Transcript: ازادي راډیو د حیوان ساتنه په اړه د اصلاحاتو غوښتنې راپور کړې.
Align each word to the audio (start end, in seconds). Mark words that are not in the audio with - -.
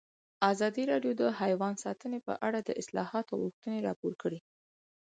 ازادي 0.51 0.83
راډیو 0.91 1.11
د 1.21 1.23
حیوان 1.39 1.73
ساتنه 1.83 2.17
په 2.27 2.33
اړه 2.47 2.59
د 2.63 2.69
اصلاحاتو 2.81 3.39
غوښتنې 3.41 3.79
راپور 3.87 4.13
کړې. 4.21 4.39